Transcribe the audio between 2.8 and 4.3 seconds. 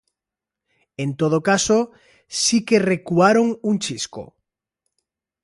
recuaron un chisco.